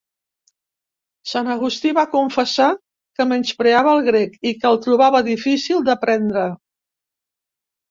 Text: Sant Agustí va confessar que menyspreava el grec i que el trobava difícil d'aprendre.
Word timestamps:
Sant 1.33 1.49
Agustí 1.55 1.91
va 1.97 2.05
confessar 2.13 2.71
que 3.19 3.27
menyspreava 3.33 3.93
el 3.99 4.03
grec 4.09 4.35
i 4.53 4.57
que 4.63 4.73
el 4.73 4.81
trobava 4.89 5.23
difícil 5.31 5.87
d'aprendre. 5.93 6.49